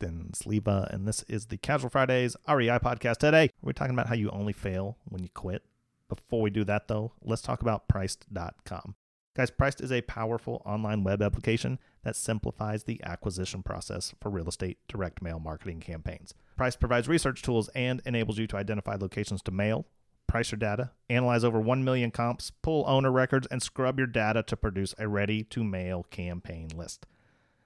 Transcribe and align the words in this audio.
Sleva, 0.00 0.92
and 0.92 1.06
this 1.06 1.22
is 1.28 1.46
the 1.46 1.56
Casual 1.56 1.90
Fridays 1.90 2.36
REI 2.48 2.78
podcast. 2.78 3.18
Today, 3.18 3.50
we're 3.62 3.72
talking 3.72 3.94
about 3.94 4.08
how 4.08 4.14
you 4.14 4.30
only 4.30 4.52
fail 4.52 4.98
when 5.04 5.22
you 5.22 5.28
quit. 5.34 5.62
Before 6.08 6.42
we 6.42 6.50
do 6.50 6.64
that, 6.64 6.88
though, 6.88 7.12
let's 7.22 7.42
talk 7.42 7.62
about 7.62 7.88
Pryced.com. 7.88 8.94
Guys, 9.36 9.50
Pryced 9.50 9.80
is 9.80 9.90
a 9.90 10.02
powerful 10.02 10.62
online 10.64 11.02
web 11.02 11.20
application 11.20 11.78
that 12.04 12.16
simplifies 12.16 12.84
the 12.84 13.02
acquisition 13.02 13.62
process 13.62 14.14
for 14.20 14.30
real 14.30 14.48
estate 14.48 14.78
direct 14.86 15.22
mail 15.22 15.40
marketing 15.40 15.80
campaigns. 15.80 16.34
Pryced 16.56 16.78
provides 16.78 17.08
research 17.08 17.42
tools 17.42 17.68
and 17.74 18.00
enables 18.04 18.38
you 18.38 18.46
to 18.46 18.56
identify 18.56 18.94
locations 18.94 19.42
to 19.42 19.50
mail, 19.50 19.86
price 20.28 20.52
your 20.52 20.58
data, 20.58 20.90
analyze 21.10 21.42
over 21.42 21.60
1 21.60 21.82
million 21.82 22.10
comps, 22.10 22.52
pull 22.62 22.84
owner 22.86 23.10
records, 23.10 23.48
and 23.50 23.62
scrub 23.62 23.98
your 23.98 24.06
data 24.06 24.42
to 24.44 24.56
produce 24.56 24.94
a 24.98 25.08
ready 25.08 25.42
to 25.44 25.64
mail 25.64 26.04
campaign 26.10 26.68
list. 26.76 27.06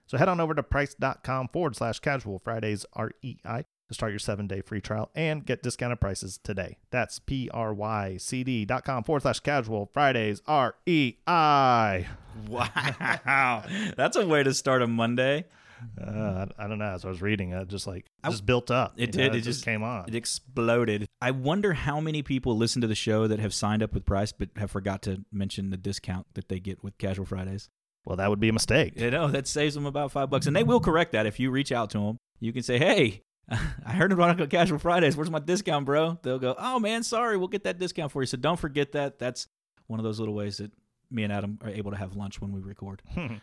So 0.09 0.17
head 0.17 0.29
on 0.29 0.41
over 0.41 0.55
to 0.55 0.63
pryced.com 0.63 1.49
forward 1.49 1.77
slash 1.77 2.01
casual 2.01 2.39
Fridays 2.39 2.87
REI 2.97 3.35
to 3.45 3.95
start 3.95 4.11
your 4.11 4.19
seven 4.19 4.47
day 4.47 4.63
free 4.63 4.81
trial 4.81 5.11
and 5.15 5.45
get 5.45 5.63
discounted 5.63 6.01
prices 6.01 6.41
today. 6.43 6.79
That's 6.91 7.19
P 7.19 7.51
R 7.53 7.75
Y 7.75 8.17
C 8.17 8.43
D.com 8.43 9.05
forward 9.05 9.21
slash 9.21 9.41
casual 9.41 9.91
Fridays 9.93 10.41
REI. 10.49 12.07
Wow. 12.49 13.65
That's 13.97 14.17
a 14.17 14.27
way 14.27 14.43
to 14.43 14.55
start 14.55 14.81
a 14.81 14.87
Monday. 14.87 15.45
Uh, 16.01 16.47
I, 16.59 16.65
I 16.65 16.69
don't 16.69 16.79
know. 16.79 16.87
As 16.87 17.05
I 17.05 17.09
was 17.09 17.21
reading, 17.21 17.53
it 17.53 17.69
just 17.69 17.87
like 17.87 18.07
it 18.25 18.31
just 18.31 18.47
built 18.47 18.71
up. 18.71 18.95
It 18.97 19.15
you 19.15 19.23
know, 19.23 19.29
did. 19.29 19.39
It 19.39 19.45
just 19.45 19.59
just- 19.59 19.65
came 19.67 19.83
on. 19.83 20.07
It 20.09 20.15
exploded. 20.15 21.07
I 21.21 21.33
wonder 21.33 21.75
how 21.75 22.01
many 22.01 22.23
people 22.23 22.57
listen 22.57 22.81
to 22.81 22.89
the 22.89 22.95
show 22.95 23.27
that 23.27 23.41
have 23.41 23.53
signed 23.53 23.83
up 23.83 23.93
with 23.93 24.07
Price 24.07 24.33
but 24.33 24.49
have 24.57 24.71
forgot 24.71 25.03
to 25.03 25.25
mention 25.31 25.69
the 25.69 25.77
discount 25.77 26.27
that 26.33 26.49
they 26.49 26.61
get 26.61 26.83
with 26.83 26.97
Casual 26.97 27.27
Fridays. 27.27 27.69
Well, 28.05 28.17
that 28.17 28.31
would 28.31 28.41
be 28.41 28.49
a 28.49 28.53
mistake. 28.53 28.99
You 28.99 29.11
know, 29.11 29.29
that 29.29 29.47
saves 29.47 29.75
them 29.75 29.87
about 29.87 30.13
five 30.13 30.31
bucks. 30.31 30.47
And 30.47 30.57
they 30.57 30.65
will 30.65 30.81
correct 30.81 31.13
that 31.13 31.27
if 31.27 31.39
you 31.39 31.51
reach 31.51 31.73
out 31.73 31.91
to 31.91 31.99
them. 31.99 32.17
You 32.41 32.53
can 32.53 32.63
say, 32.63 32.79
hey, 32.79 33.23
I 33.51 33.93
heard 33.93 34.13
about 34.13 34.49
Casual 34.51 34.79
Fridays. 34.79 35.17
Where's 35.17 35.31
my 35.31 35.41
discount, 35.41 35.85
bro? 35.85 36.19
They'll 36.23 36.39
go, 36.39 36.55
oh, 36.59 36.79
man, 36.79 37.03
sorry. 37.03 37.37
We'll 37.37 37.49
get 37.49 37.65
that 37.65 37.79
discount 37.79 38.13
for 38.13 38.23
you. 38.23 38.27
So 38.27 38.37
don't 38.37 38.59
forget 38.59 38.93
that. 38.93 39.19
That's 39.19 39.47
one 39.87 40.01
of 40.01 40.05
those 40.05 40.19
little 40.19 40.35
ways 40.35 40.59
that 40.59 40.73
me 41.11 41.25
and 41.25 41.33
Adam 41.33 41.59
are 41.63 41.71
able 41.71 41.91
to 41.91 41.97
have 41.97 42.17
lunch 42.17 42.41
when 42.41 42.53
we 42.53 42.61
record. 42.61 43.03
Hmm. 43.15 43.35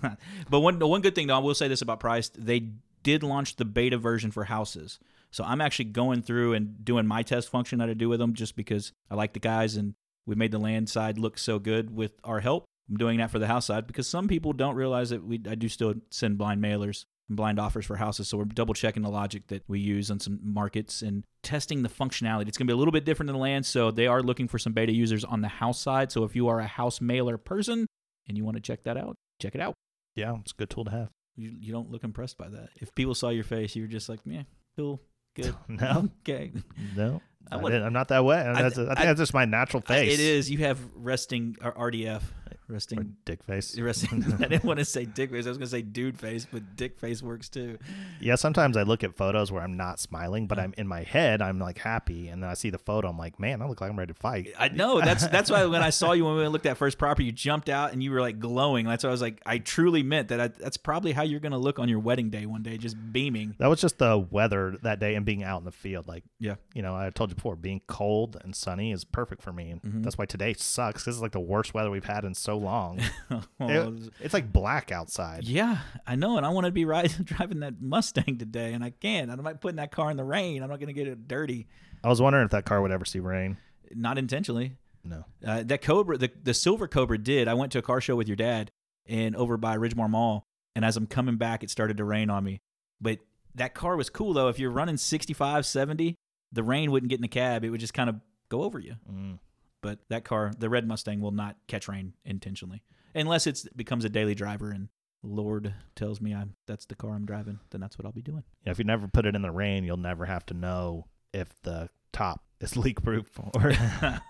but 0.50 0.60
one 0.60 0.78
one 0.78 1.00
good 1.00 1.14
thing 1.14 1.28
though, 1.28 1.36
I 1.36 1.38
will 1.38 1.54
say 1.54 1.68
this 1.68 1.82
about 1.82 2.00
Price: 2.00 2.30
they 2.30 2.70
did 3.02 3.22
launch 3.22 3.56
the 3.56 3.64
beta 3.64 3.98
version 3.98 4.30
for 4.30 4.44
houses. 4.44 4.98
So 5.30 5.44
I'm 5.44 5.60
actually 5.60 5.86
going 5.86 6.22
through 6.22 6.52
and 6.52 6.84
doing 6.84 7.06
my 7.06 7.22
test 7.22 7.48
function 7.48 7.78
that 7.78 7.88
I 7.88 7.94
do 7.94 8.08
with 8.08 8.18
them, 8.18 8.34
just 8.34 8.54
because 8.54 8.92
I 9.10 9.14
like 9.14 9.32
the 9.32 9.40
guys 9.40 9.76
and 9.76 9.94
we 10.26 10.34
made 10.34 10.52
the 10.52 10.58
land 10.58 10.90
side 10.90 11.18
look 11.18 11.38
so 11.38 11.58
good 11.58 11.94
with 11.94 12.12
our 12.22 12.40
help. 12.40 12.64
I'm 12.92 12.98
doing 12.98 13.18
that 13.18 13.30
for 13.30 13.38
the 13.38 13.46
house 13.46 13.66
side 13.66 13.86
because 13.86 14.06
some 14.06 14.28
people 14.28 14.52
don't 14.52 14.74
realize 14.76 15.10
that 15.10 15.24
we 15.24 15.40
I 15.48 15.54
do 15.54 15.68
still 15.68 15.94
send 16.10 16.36
blind 16.38 16.62
mailers 16.62 17.06
and 17.28 17.36
blind 17.36 17.58
offers 17.58 17.86
for 17.86 17.96
houses. 17.96 18.28
So 18.28 18.36
we're 18.36 18.44
double 18.44 18.74
checking 18.74 19.02
the 19.02 19.08
logic 19.08 19.46
that 19.48 19.64
we 19.66 19.80
use 19.80 20.10
on 20.10 20.20
some 20.20 20.38
markets 20.42 21.00
and 21.02 21.24
testing 21.42 21.82
the 21.82 21.88
functionality. 21.88 22.48
It's 22.48 22.58
going 22.58 22.66
to 22.66 22.70
be 22.70 22.74
a 22.74 22.76
little 22.76 22.92
bit 22.92 23.04
different 23.06 23.28
than 23.28 23.36
the 23.36 23.40
land. 23.42 23.64
So 23.64 23.90
they 23.90 24.06
are 24.06 24.22
looking 24.22 24.46
for 24.46 24.58
some 24.58 24.74
beta 24.74 24.92
users 24.92 25.24
on 25.24 25.40
the 25.40 25.48
house 25.48 25.80
side. 25.80 26.12
So 26.12 26.24
if 26.24 26.36
you 26.36 26.48
are 26.48 26.60
a 26.60 26.66
house 26.66 27.00
mailer 27.00 27.38
person 27.38 27.86
and 28.28 28.36
you 28.36 28.44
want 28.44 28.56
to 28.58 28.60
check 28.62 28.82
that 28.84 28.98
out, 28.98 29.16
check 29.40 29.54
it 29.54 29.60
out. 29.62 29.74
yeah, 30.14 30.36
it's 30.40 30.52
a 30.52 30.54
good 30.56 30.68
tool 30.70 30.84
to 30.84 30.90
have. 30.90 31.08
You, 31.34 31.50
you 31.60 31.72
don't 31.72 31.90
look 31.90 32.04
impressed 32.04 32.36
by 32.36 32.48
that. 32.50 32.68
If 32.76 32.94
people 32.94 33.14
saw 33.14 33.30
your 33.30 33.44
face, 33.44 33.74
you're 33.74 33.86
just 33.86 34.10
like, 34.10 34.20
yeah, 34.26 34.42
cool, 34.76 35.00
good. 35.34 35.54
No, 35.68 36.10
Okay. 36.28 36.52
no. 36.94 37.22
I 37.50 37.56
am 37.56 37.92
not 37.94 38.08
that 38.08 38.24
way. 38.24 38.36
I- 38.36 38.66
I, 38.66 38.70
think 38.70 38.88
I- 38.90 39.06
that's 39.06 39.18
just 39.18 39.32
my 39.32 39.46
natural 39.46 39.80
face. 39.82 40.12
It 40.12 40.20
is. 40.20 40.50
You 40.50 40.58
have 40.58 40.78
resting 40.94 41.56
uh, 41.64 41.70
or 41.74 41.90
RDF. 41.90 42.22
Or 42.68 42.74
Resting. 42.74 43.16
dick 43.24 43.42
face. 43.42 43.78
Resting. 43.78 44.24
I 44.40 44.46
didn't 44.48 44.64
want 44.64 44.78
to 44.78 44.84
say 44.84 45.04
dick 45.04 45.30
face. 45.30 45.46
I 45.46 45.48
was 45.50 45.58
going 45.58 45.66
to 45.66 45.70
say 45.70 45.82
dude 45.82 46.18
face, 46.18 46.46
but 46.50 46.76
dick 46.76 46.98
face 46.98 47.22
works 47.22 47.48
too. 47.48 47.78
Yeah, 48.20 48.36
sometimes 48.36 48.76
I 48.76 48.82
look 48.82 49.02
at 49.04 49.14
photos 49.16 49.50
where 49.52 49.62
I'm 49.62 49.76
not 49.76 49.98
smiling, 50.00 50.46
but 50.46 50.58
I'm 50.58 50.72
in 50.78 50.86
my 50.86 51.02
head, 51.02 51.42
I'm 51.42 51.58
like 51.58 51.78
happy, 51.78 52.28
and 52.28 52.42
then 52.42 52.48
I 52.50 52.54
see 52.54 52.70
the 52.70 52.78
photo, 52.78 53.08
I'm 53.08 53.18
like, 53.18 53.38
man, 53.40 53.60
I 53.62 53.66
look 53.66 53.80
like 53.80 53.90
I'm 53.90 53.98
ready 53.98 54.12
to 54.12 54.18
fight. 54.18 54.52
I 54.58 54.68
know 54.68 55.00
that's 55.00 55.26
that's 55.26 55.50
why 55.50 55.66
when 55.66 55.82
I 55.82 55.90
saw 55.90 56.12
you 56.12 56.24
when 56.24 56.36
we 56.36 56.46
looked 56.48 56.66
at 56.66 56.76
first 56.76 56.98
property, 56.98 57.24
you 57.26 57.32
jumped 57.32 57.68
out 57.68 57.92
and 57.92 58.02
you 58.02 58.10
were 58.10 58.20
like 58.20 58.38
glowing. 58.38 58.86
That's 58.86 59.04
why 59.04 59.08
I 59.08 59.12
was 59.12 59.22
like, 59.22 59.40
I 59.44 59.58
truly 59.58 60.02
meant 60.02 60.28
that. 60.28 60.40
I, 60.40 60.48
that's 60.48 60.76
probably 60.76 61.12
how 61.12 61.22
you're 61.22 61.40
gonna 61.40 61.58
look 61.58 61.78
on 61.78 61.88
your 61.88 61.98
wedding 61.98 62.30
day 62.30 62.46
one 62.46 62.62
day, 62.62 62.78
just 62.78 62.96
beaming. 63.12 63.54
That 63.58 63.68
was 63.68 63.80
just 63.80 63.98
the 63.98 64.18
weather 64.30 64.76
that 64.82 65.00
day 65.00 65.14
and 65.14 65.26
being 65.26 65.42
out 65.42 65.58
in 65.58 65.64
the 65.64 65.72
field. 65.72 66.06
Like, 66.08 66.24
Yeah. 66.38 66.54
you 66.74 66.82
know, 66.82 66.94
I 66.96 67.10
told 67.10 67.30
you 67.30 67.34
before, 67.36 67.56
being 67.56 67.80
cold 67.86 68.38
and 68.44 68.54
sunny 68.54 68.92
is 68.92 69.04
perfect 69.04 69.42
for 69.42 69.52
me. 69.52 69.70
And 69.70 69.82
Mm-hmm. 69.82 70.02
that's 70.02 70.16
why 70.16 70.26
today 70.26 70.54
sucks. 70.54 71.04
This 71.04 71.14
is 71.16 71.20
like 71.22 71.32
the 71.32 71.40
worst 71.40 71.74
weather 71.74 71.90
we've 71.90 72.04
had 72.04 72.24
in 72.24 72.34
so 72.34 72.51
long. 72.56 73.00
Oh, 73.30 73.42
It- 73.60 74.12
it's 74.20 74.34
like 74.34 74.52
black 74.52 74.90
outside. 74.92 75.44
yeah, 75.44 75.78
I 76.06 76.16
know, 76.16 76.36
and 76.36 76.44
I 76.46 76.50
want 76.50 76.66
to 76.66 76.72
be 76.72 76.84
riding 76.84 77.10
driving 77.24 77.60
that 77.60 77.80
Mustang 77.80 78.38
today, 78.38 78.72
and 78.72 78.82
I 78.84 78.90
can't. 78.90 79.30
I'm 79.30 79.42
not 79.42 79.60
putting 79.60 79.76
that 79.76 79.92
car 79.92 80.10
in 80.10 80.16
the 80.16 80.24
rain. 80.24 80.62
I'm 80.62 80.70
not 80.70 80.80
gonna 80.80 80.92
get 80.92 81.08
it 81.08 81.28
dirty. 81.28 81.66
I 82.04 82.08
was 82.08 82.20
wondering 82.20 82.44
if 82.44 82.50
that 82.50 82.64
car 82.64 82.80
would 82.82 82.90
ever 82.90 83.04
see 83.04 83.20
rain. 83.20 83.56
Not 83.94 84.18
intentionally. 84.18 84.76
No. 85.04 85.24
Uh, 85.44 85.62
that 85.64 85.82
Cobra, 85.82 86.16
the, 86.16 86.30
the 86.42 86.54
silver 86.54 86.86
Cobra 86.88 87.18
did. 87.18 87.48
I 87.48 87.54
went 87.54 87.72
to 87.72 87.78
a 87.78 87.82
car 87.82 88.00
show 88.00 88.16
with 88.16 88.28
your 88.28 88.36
dad 88.36 88.70
and 89.06 89.34
over 89.36 89.56
by 89.56 89.76
Ridgmar 89.76 90.08
Mall. 90.08 90.44
And 90.74 90.84
as 90.84 90.96
I'm 90.96 91.06
coming 91.06 91.36
back, 91.36 91.62
it 91.62 91.70
started 91.70 91.96
to 91.98 92.04
rain 92.04 92.30
on 92.30 92.44
me. 92.44 92.60
But 93.00 93.18
that 93.56 93.74
car 93.74 93.96
was 93.96 94.08
cool 94.10 94.32
though. 94.32 94.48
If 94.48 94.58
you're 94.58 94.70
running 94.70 94.96
65, 94.96 95.66
70, 95.66 96.14
the 96.52 96.62
rain 96.62 96.90
wouldn't 96.92 97.10
get 97.10 97.16
in 97.16 97.22
the 97.22 97.28
cab. 97.28 97.64
It 97.64 97.70
would 97.70 97.80
just 97.80 97.94
kind 97.94 98.08
of 98.08 98.16
go 98.48 98.62
over 98.62 98.78
you. 98.78 98.94
Mm. 99.12 99.38
But 99.82 99.98
that 100.08 100.24
car, 100.24 100.52
the 100.56 100.70
red 100.70 100.88
Mustang, 100.88 101.20
will 101.20 101.32
not 101.32 101.56
catch 101.66 101.88
rain 101.88 102.14
intentionally 102.24 102.82
unless 103.14 103.46
it 103.46 103.66
becomes 103.76 104.04
a 104.04 104.08
daily 104.08 104.34
driver 104.34 104.70
and 104.70 104.88
Lord 105.22 105.74
tells 105.94 106.20
me 106.20 106.34
I'm 106.34 106.54
that's 106.66 106.86
the 106.86 106.94
car 106.94 107.12
I'm 107.12 107.26
driving. 107.26 107.60
Then 107.70 107.80
that's 107.80 107.96
what 107.98 108.06
I'll 108.06 108.12
be 108.12 108.22
doing. 108.22 108.42
Know, 108.66 108.72
if 108.72 108.78
you 108.78 108.84
never 108.84 109.06
put 109.06 109.26
it 109.26 109.36
in 109.36 109.42
the 109.42 109.50
rain, 109.50 109.84
you'll 109.84 109.96
never 109.96 110.24
have 110.24 110.44
to 110.46 110.54
know 110.54 111.06
if 111.32 111.54
the 111.62 111.88
top 112.12 112.42
is 112.60 112.76
leak 112.76 113.02
proof 113.02 113.26
or. 113.54 113.72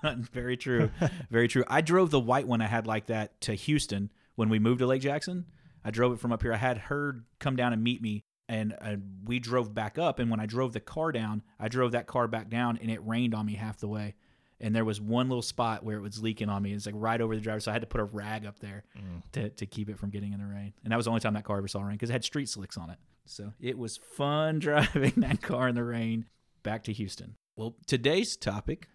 Very 0.33 0.57
true. 0.57 0.91
Very 1.31 1.49
true. 1.49 1.65
I 1.67 1.81
drove 1.81 2.11
the 2.11 2.21
white 2.21 2.47
one 2.47 2.61
I 2.61 2.67
had 2.67 2.87
like 2.87 3.07
that 3.07 3.41
to 3.43 3.55
Houston 3.55 4.11
when 4.35 4.49
we 4.49 4.59
moved 4.59 4.81
to 4.81 4.87
Lake 4.87 5.03
Jackson. 5.03 5.47
I 5.85 5.91
drove 5.91 6.13
it 6.13 6.21
from 6.21 6.33
up 6.33 6.43
here. 6.43 6.53
I 6.53 6.59
had 6.59 6.79
her 6.79 7.25
come 7.41 7.57
down 7.57 7.73
and 7.73 7.83
meet 7.83 8.01
me, 8.01 8.23
and 8.49 8.75
uh, 8.81 8.97
we 9.25 9.39
drove 9.41 9.75
back 9.75 9.99
up. 9.99 10.19
And 10.19 10.31
when 10.31 10.41
I 10.41 10.47
drove 10.47 10.73
the 10.73 10.81
car 10.81 11.11
down, 11.11 11.43
I 11.59 11.69
drove 11.69 11.93
that 11.93 12.07
car 12.07 12.29
back 12.29 12.51
down, 12.51 12.79
and 12.81 12.91
it 12.91 13.05
rained 13.05 13.35
on 13.35 13.47
me 13.47 13.55
half 13.55 13.79
the 13.79 13.89
way. 13.89 14.15
And 14.63 14.75
there 14.75 14.85
was 14.85 15.01
one 15.01 15.29
little 15.29 15.43
spot 15.43 15.85
where 15.85 15.97
it 15.97 16.03
was 16.03 16.23
leaking 16.23 16.49
on 16.49 16.63
me. 16.63 16.73
It's 16.73 16.87
like 16.87 16.95
right 16.97 17.21
over 17.21 17.35
the 17.35 17.41
driver, 17.41 17.59
so 17.61 17.71
I 17.71 17.75
had 17.75 17.83
to 17.83 17.89
put 17.89 18.01
a 18.01 18.05
rag 18.05 18.47
up 18.47 18.61
there 18.61 18.85
mm. 18.97 19.23
to, 19.33 19.51
to 19.51 19.67
keep 19.67 19.89
it 19.89 19.99
from 19.99 20.11
getting 20.11 20.33
in 20.33 20.39
the 20.39 20.47
rain. 20.47 20.73
And 20.85 20.93
that 20.93 20.97
was 20.97 21.07
the 21.07 21.11
only 21.11 21.21
time 21.21 21.35
that 21.35 21.45
car 21.45 21.59
ever 21.59 21.67
saw 21.67 21.83
rain 21.83 21.97
because 21.97 22.11
it 22.11 22.13
had 22.13 22.25
street 22.25 22.49
slicks 22.49 22.79
on 22.79 22.89
it. 22.89 22.99
So 23.27 23.53
it 23.61 23.77
was 23.77 23.97
fun 23.97 24.59
driving 24.61 25.15
that 25.17 25.43
car 25.43 25.69
in 25.69 25.75
the 25.75 25.85
rain 25.85 26.27
back 26.63 26.85
to 26.85 26.93
Houston. 26.93 27.35
Well, 27.57 27.75
today's 27.87 28.37
topic 28.37 28.89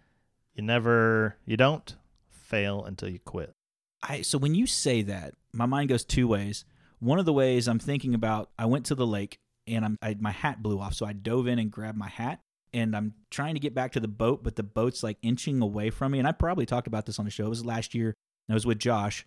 you 0.58 0.64
never, 0.64 1.36
you 1.46 1.56
don't 1.56 1.94
fail 2.30 2.84
until 2.84 3.08
you 3.08 3.20
quit. 3.20 3.54
I 4.02 4.22
so 4.22 4.38
when 4.38 4.56
you 4.56 4.66
say 4.66 5.02
that, 5.02 5.34
my 5.52 5.66
mind 5.66 5.88
goes 5.88 6.04
two 6.04 6.26
ways. 6.26 6.64
One 6.98 7.20
of 7.20 7.26
the 7.26 7.32
ways 7.32 7.68
I'm 7.68 7.78
thinking 7.78 8.12
about, 8.12 8.50
I 8.58 8.66
went 8.66 8.86
to 8.86 8.96
the 8.96 9.06
lake 9.06 9.38
and 9.68 9.84
I'm 9.84 9.96
I, 10.02 10.16
my 10.18 10.32
hat 10.32 10.60
blew 10.60 10.80
off, 10.80 10.94
so 10.94 11.06
I 11.06 11.12
dove 11.12 11.46
in 11.46 11.60
and 11.60 11.70
grabbed 11.70 11.96
my 11.96 12.08
hat, 12.08 12.40
and 12.72 12.96
I'm 12.96 13.14
trying 13.30 13.54
to 13.54 13.60
get 13.60 13.74
back 13.74 13.92
to 13.92 14.00
the 14.00 14.08
boat, 14.08 14.42
but 14.42 14.56
the 14.56 14.62
boat's 14.62 15.02
like 15.02 15.18
inching 15.22 15.60
away 15.60 15.90
from 15.90 16.12
me. 16.12 16.18
And 16.18 16.28
I 16.28 16.32
probably 16.32 16.66
talked 16.66 16.86
about 16.86 17.06
this 17.06 17.18
on 17.18 17.24
the 17.24 17.30
show. 17.30 17.46
It 17.46 17.50
was 17.50 17.64
last 17.64 17.94
year. 17.94 18.14
I 18.50 18.54
was 18.54 18.64
with 18.64 18.78
Josh, 18.78 19.26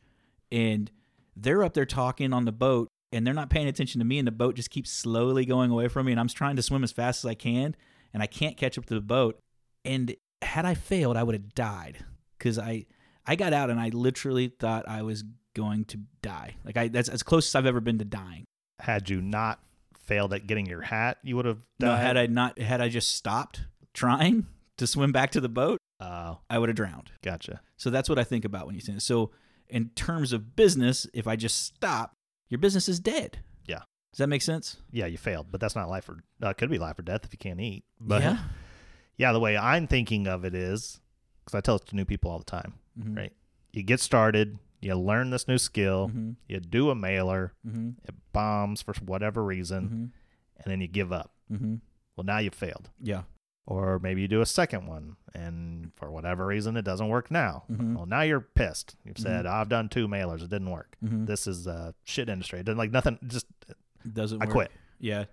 and 0.51 0.89
they're 1.35 1.63
up 1.63 1.73
there 1.73 1.85
talking 1.85 2.33
on 2.33 2.45
the 2.45 2.51
boat, 2.51 2.87
and 3.11 3.25
they're 3.25 3.35
not 3.35 3.51
paying 3.51 3.67
attention 3.67 3.99
to 3.99 4.05
me, 4.05 4.17
and 4.17 4.27
the 4.27 4.31
boat 4.31 4.55
just 4.55 4.71
keeps 4.71 4.89
slowly 4.89 5.45
going 5.45 5.69
away 5.69 5.87
from 5.87 6.07
me, 6.07 6.11
and 6.11 6.19
I'm 6.19 6.27
trying 6.27 6.55
to 6.55 6.63
swim 6.63 6.83
as 6.83 6.91
fast 6.91 7.23
as 7.23 7.29
I 7.29 7.35
can, 7.35 7.75
and 8.13 8.23
I 8.23 8.27
can't 8.27 8.57
catch 8.57 8.79
up 8.79 8.85
to 8.87 8.95
the 8.95 9.01
boat. 9.01 9.39
And 9.85 10.15
had 10.41 10.65
I 10.65 10.73
failed, 10.73 11.17
I 11.17 11.23
would 11.23 11.35
have 11.35 11.53
died 11.53 12.03
because 12.37 12.57
I 12.57 12.85
I 13.25 13.35
got 13.35 13.53
out 13.53 13.69
and 13.69 13.79
I 13.79 13.89
literally 13.89 14.47
thought 14.47 14.87
I 14.87 15.03
was 15.03 15.23
going 15.53 15.85
to 15.85 15.99
die. 16.21 16.55
Like 16.65 16.77
I 16.77 16.87
that's 16.87 17.09
as 17.09 17.23
close 17.23 17.47
as 17.47 17.55
I've 17.55 17.65
ever 17.65 17.81
been 17.81 17.99
to 17.99 18.05
dying. 18.05 18.45
Had 18.79 19.09
you 19.09 19.21
not 19.21 19.59
failed 20.03 20.33
at 20.33 20.47
getting 20.47 20.65
your 20.65 20.81
hat, 20.81 21.17
you 21.23 21.35
would 21.35 21.45
have 21.45 21.59
No, 21.79 21.95
had 21.95 22.17
I 22.17 22.25
not 22.27 22.59
had 22.59 22.81
I 22.81 22.89
just 22.89 23.15
stopped 23.15 23.61
trying 23.93 24.45
to 24.77 24.87
swim 24.87 25.11
back 25.11 25.31
to 25.31 25.41
the 25.41 25.49
boat, 25.49 25.77
Oh, 25.99 26.39
I 26.49 26.57
would 26.57 26.69
have 26.69 26.75
drowned. 26.75 27.11
gotcha. 27.21 27.61
So 27.77 27.89
that's 27.89 28.09
what 28.09 28.17
I 28.19 28.23
think 28.23 28.43
about 28.45 28.65
when 28.65 28.75
you 28.75 28.81
say 28.81 28.93
it. 28.93 29.01
So 29.01 29.31
in 29.69 29.89
terms 29.95 30.33
of 30.33 30.55
business, 30.55 31.05
if 31.13 31.27
I 31.27 31.35
just 31.35 31.63
stop, 31.63 32.13
your 32.49 32.57
business 32.57 32.89
is 32.89 32.99
dead. 32.99 33.39
Yeah. 33.65 33.79
Does 34.11 34.17
that 34.17 34.27
make 34.27 34.41
sense? 34.41 34.77
Yeah, 34.91 35.05
you 35.05 35.17
failed, 35.17 35.47
but 35.51 35.61
that's 35.61 35.75
not 35.75 35.89
life 35.89 36.09
or 36.09 36.23
uh, 36.41 36.53
could 36.53 36.69
be 36.71 36.79
life 36.79 36.97
or 36.99 37.03
death 37.03 37.21
if 37.23 37.31
you 37.33 37.37
can't 37.37 37.61
eat. 37.61 37.83
But 37.99 38.21
yeah. 38.23 38.37
yeah, 39.17 39.31
the 39.31 39.39
way 39.39 39.55
I'm 39.57 39.87
thinking 39.87 40.27
of 40.27 40.43
it 40.43 40.55
is 40.55 40.99
because 41.45 41.55
I 41.57 41.61
tell 41.61 41.75
it 41.75 41.85
to 41.87 41.95
new 41.95 42.05
people 42.05 42.31
all 42.31 42.39
the 42.39 42.45
time, 42.45 42.73
Mhm. 42.99 43.15
right? 43.17 43.33
You 43.71 43.83
get 43.83 43.99
started, 43.99 44.57
you 44.81 44.95
learn 44.95 45.29
this 45.29 45.47
new 45.47 45.57
skill, 45.57 46.09
Mhm. 46.09 46.35
you 46.47 46.59
do 46.59 46.89
a 46.89 46.95
mailer, 46.95 47.53
Mhm. 47.65 47.95
it 48.03 48.15
bombs 48.33 48.81
for 48.81 48.93
whatever 49.05 49.43
reason, 49.43 49.83
Mhm. 49.89 50.63
and 50.63 50.71
then 50.71 50.81
you 50.81 50.87
give 50.87 51.11
up. 51.11 51.33
Mhm. 51.51 51.81
Well, 52.15 52.23
now 52.25 52.39
you 52.39 52.49
failed. 52.51 52.89
Yeah. 52.99 53.23
Or 53.67 53.99
maybe 53.99 54.21
you 54.21 54.27
do 54.27 54.41
a 54.41 54.45
second 54.45 54.87
one, 54.87 55.17
and 55.35 55.93
for 55.95 56.11
whatever 56.11 56.45
reason, 56.47 56.75
it 56.77 56.81
doesn't 56.81 57.07
work 57.09 57.29
now. 57.29 57.63
Mhm. 57.71 57.95
Well, 57.95 58.05
now 58.07 58.21
you're 58.21 58.41
pissed. 58.41 58.95
You've 59.05 59.15
Mm-hmm. 59.15 59.23
said, 59.23 59.45
I've 59.45 59.69
done 59.69 59.87
two 59.87 60.07
mailers, 60.07 60.41
it 60.41 60.49
didn't 60.49 60.71
work. 60.71 60.97
This 61.01 61.45
is 61.47 61.67
a 61.67 61.93
shit 62.03 62.27
industry. 62.27 62.59
It 62.59 62.63
didn't 62.65 62.79
like 62.79 62.91
nothing, 62.91 63.19
just 63.27 63.45
Doesn't 64.11 64.41
I 64.41 64.45
work. 64.45 64.51
quit. 64.53 64.71
Yeah. 64.99 65.25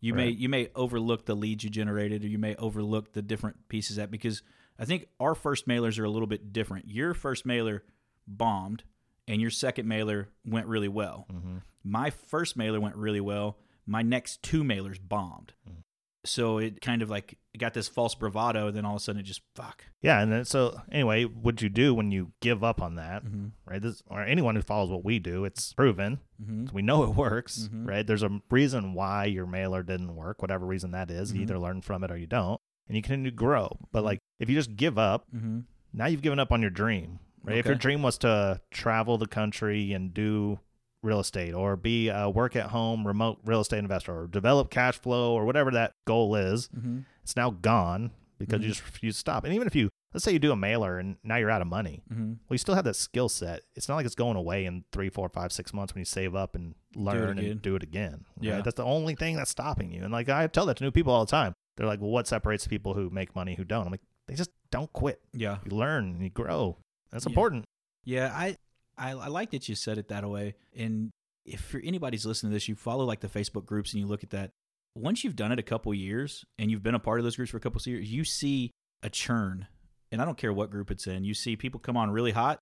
You 0.00 0.12
may 0.14 0.28
you 0.30 0.48
may 0.48 0.68
overlook 0.74 1.24
the 1.26 1.34
leads 1.34 1.62
you 1.64 1.70
generated 1.70 2.24
or 2.24 2.28
you 2.28 2.38
may 2.38 2.54
overlook 2.56 3.12
the 3.12 3.22
different 3.22 3.68
pieces 3.68 3.96
that 3.96 4.10
because 4.10 4.42
I 4.78 4.84
think 4.86 5.08
our 5.20 5.34
first 5.34 5.66
mailers 5.68 5.98
are 5.98 6.04
a 6.04 6.10
little 6.10 6.26
bit 6.26 6.52
different. 6.52 6.88
Your 6.88 7.14
first 7.14 7.46
mailer 7.46 7.84
bombed 8.26 8.84
and 9.28 9.40
your 9.40 9.50
second 9.50 9.86
mailer 9.88 10.28
went 10.44 10.66
really 10.66 10.88
well. 10.88 11.26
Mhm. 11.32 11.62
My 11.82 12.10
first 12.10 12.56
mailer 12.56 12.80
went 12.80 12.96
really 12.96 13.20
well. 13.20 13.58
My 13.86 14.02
next 14.02 14.42
two 14.42 14.62
mailers 14.64 14.98
bombed. 15.06 15.52
Mm. 15.68 15.82
So 16.26 16.56
it 16.56 16.80
kind 16.80 17.02
of 17.02 17.10
like 17.10 17.38
got 17.58 17.74
this 17.74 17.86
false 17.86 18.14
bravado, 18.14 18.68
and 18.68 18.76
then 18.76 18.86
all 18.86 18.94
of 18.94 18.96
a 18.96 19.04
sudden 19.04 19.20
it 19.20 19.24
just 19.24 19.42
fuck. 19.54 19.84
Yeah, 20.00 20.22
and 20.22 20.32
then 20.32 20.46
so 20.46 20.80
anyway, 20.90 21.24
what 21.24 21.60
you 21.60 21.68
do 21.68 21.92
when 21.92 22.10
you 22.10 22.32
give 22.40 22.64
up 22.64 22.80
on 22.80 22.94
that, 22.94 23.24
Mm-hmm. 23.26 23.48
right? 23.66 23.82
This 23.82 24.02
or 24.06 24.22
anyone 24.22 24.56
who 24.56 24.62
follows 24.62 24.88
what 24.90 25.04
we 25.04 25.18
do, 25.18 25.44
it's 25.44 25.74
proven. 25.74 26.20
Mm-hmm. 26.42 26.74
We 26.74 26.80
know 26.80 27.02
it 27.04 27.10
works, 27.14 27.68
Mhm. 27.70 27.86
right? 27.86 28.06
There's 28.06 28.22
a 28.22 28.40
reason 28.50 28.94
why 28.94 29.26
your 29.26 29.46
mailer 29.46 29.82
didn't 29.82 30.16
work, 30.16 30.40
whatever 30.40 30.64
reason 30.64 30.92
that 30.92 31.10
is. 31.10 31.32
You 31.34 31.40
Mhm. 31.40 31.42
either 31.42 31.58
learn 31.58 31.82
from 31.82 32.02
it 32.04 32.10
or 32.10 32.16
you 32.16 32.26
don't, 32.26 32.58
and 32.88 32.96
you 32.96 33.02
continue 33.02 33.30
to 33.30 33.36
grow. 33.36 33.78
But 33.92 34.00
Mhm. 34.00 34.04
like 34.04 34.18
if 34.40 34.48
you 34.48 34.54
just 34.54 34.76
give 34.76 34.96
up, 34.96 35.26
Mm-hmm. 35.30 35.60
now 35.92 36.06
you've 36.06 36.22
given 36.22 36.38
up 36.38 36.50
on 36.52 36.62
your 36.62 36.70
dream, 36.70 37.18
right? 37.44 37.58
If 37.58 37.66
your 37.66 37.74
dream 37.74 38.02
was 38.02 38.18
to 38.18 38.60
travel 38.70 39.18
the 39.18 39.26
country 39.26 39.92
and 39.92 40.12
do 40.14 40.58
real 41.02 41.20
estate 41.20 41.52
or 41.54 41.76
be 41.76 42.08
a 42.08 42.28
work 42.30 42.56
at 42.56 42.66
home 42.70 43.06
remote 43.06 43.38
real 43.44 43.60
estate 43.60 43.78
investor 43.78 44.22
or 44.22 44.26
develop 44.26 44.70
cash 44.70 44.98
flow 44.98 45.34
or 45.34 45.44
whatever 45.44 45.70
that 45.72 45.92
goal 46.06 46.34
is, 46.34 46.68
Mm-hmm. 46.68 47.00
it's 47.22 47.36
now 47.36 47.50
gone 47.50 48.10
because 48.38 48.60
you 48.62 48.66
Mhm. 48.68 48.70
just 48.70 48.84
refuse 48.84 49.14
to 49.16 49.20
stop. 49.20 49.44
And 49.44 49.52
even 49.54 49.66
if 49.66 49.74
you 49.74 49.90
let's 50.14 50.22
say 50.24 50.32
you 50.32 50.38
do 50.38 50.52
a 50.52 50.56
mailer 50.56 50.98
and 51.00 51.16
now 51.24 51.34
you're 51.36 51.50
out 51.50 51.60
of 51.60 51.66
money, 51.66 52.02
Mm-hmm. 52.10 52.24
well, 52.28 52.38
you 52.54 52.58
still 52.58 52.76
have 52.76 52.84
that 52.84 52.94
skill 52.94 53.28
set. 53.28 53.62
It's 53.74 53.88
not 53.88 53.96
like 53.96 54.06
it's 54.06 54.14
going 54.14 54.36
away 54.36 54.64
in 54.64 54.84
three, 54.92 55.08
four, 55.08 55.28
five, 55.28 55.50
six 55.52 55.74
months 55.74 55.92
when 55.92 56.00
you 56.02 56.04
save 56.04 56.36
up 56.36 56.54
and 56.54 56.76
learn 56.94 57.36
again. 57.38 57.50
and 57.50 57.62
do 57.62 57.74
it 57.74 57.82
again. 57.82 58.24
right? 58.36 58.44
Yeah. 58.44 58.60
That's 58.60 58.76
the 58.76 58.84
only 58.84 59.16
thing 59.16 59.34
that's 59.36 59.50
stopping 59.50 59.90
you. 59.92 60.04
And 60.04 60.12
like 60.12 60.28
I 60.28 60.46
tell 60.46 60.66
that 60.66 60.76
to 60.78 60.84
new 60.84 60.92
people 60.92 61.12
all 61.12 61.24
the 61.24 61.30
time. 61.30 61.52
They're 61.76 61.86
like, 61.88 62.00
well, 62.00 62.10
what 62.10 62.28
separates 62.28 62.66
people 62.68 62.94
who 62.94 63.10
make 63.10 63.34
money 63.34 63.56
who 63.56 63.64
don't? 63.64 63.86
I'm 63.86 63.90
like, 63.90 64.02
they 64.28 64.34
just 64.36 64.50
don't 64.70 64.92
quit. 64.92 65.20
Yeah. 65.32 65.58
You 65.68 65.76
learn 65.76 66.04
and 66.12 66.22
you 66.22 66.30
grow. 66.30 66.78
That's 67.14 67.24
Yeah. 67.24 67.30
important. 67.30 67.64
Yeah, 68.04 68.30
I, 68.34 68.56
I 68.98 69.12
I 69.12 69.28
like 69.28 69.52
that 69.52 69.68
you 69.68 69.74
said 69.74 69.96
it 69.96 70.08
that 70.08 70.28
way. 70.28 70.54
And 70.76 71.10
if 71.46 71.60
for 71.62 71.78
anybody's 71.80 72.26
listening 72.26 72.50
to 72.50 72.54
this, 72.54 72.68
you 72.68 72.74
follow 72.74 73.04
like 73.06 73.20
the 73.20 73.28
Facebook 73.28 73.64
groups 73.64 73.92
and 73.94 74.00
you 74.00 74.06
look 74.06 74.22
at 74.22 74.30
that. 74.30 74.50
Once 74.94 75.24
you've 75.24 75.36
done 75.36 75.50
it 75.52 75.58
a 75.58 75.62
couple 75.62 75.92
years 75.94 76.44
and 76.58 76.70
you've 76.70 76.82
been 76.82 76.94
a 76.94 76.98
part 77.00 77.18
of 77.20 77.24
those 77.24 77.36
groups 77.36 77.50
for 77.50 77.56
a 77.56 77.60
couple 77.60 77.78
of 77.80 77.86
years, 77.86 78.12
you 78.12 78.24
see 78.24 78.70
a 79.02 79.08
churn. 79.08 79.66
And 80.12 80.20
I 80.22 80.24
don't 80.24 80.38
care 80.38 80.52
what 80.52 80.70
group 80.70 80.90
it's 80.90 81.06
in. 81.06 81.24
You 81.24 81.34
see 81.34 81.56
people 81.56 81.80
come 81.80 81.96
on 81.96 82.10
really 82.10 82.30
hot, 82.32 82.58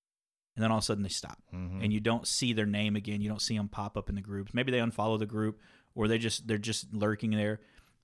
and 0.55 0.63
then 0.63 0.71
all 0.71 0.77
of 0.79 0.83
a 0.83 0.85
sudden 0.85 1.03
they 1.03 1.09
stop, 1.09 1.37
Mhm. 1.53 1.83
and 1.83 1.93
you 1.93 1.99
don't 1.99 2.27
see 2.27 2.51
their 2.53 2.65
name 2.65 2.95
again. 2.95 3.21
You 3.21 3.29
don't 3.29 3.41
see 3.41 3.55
them 3.57 3.67
pop 3.69 3.95
up 3.97 4.09
in 4.09 4.15
the 4.15 4.21
groups. 4.21 4.53
Maybe 4.55 4.71
they 4.71 4.79
unfollow 4.79 5.19
the 5.19 5.27
group, 5.27 5.59
or 5.93 6.07
they 6.07 6.17
just 6.17 6.47
they're 6.47 6.57
just 6.57 6.91
lurking 6.93 7.31
there. 7.31 7.59